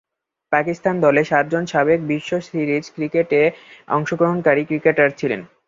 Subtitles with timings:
[0.51, 3.41] পাকিস্তান দলে সাতজন সাবেক বিশ্ব সিরিজ ক্রিকেটে
[3.87, 5.41] অংশগ্রহণকারী ক্রিকেটার ছিলেন।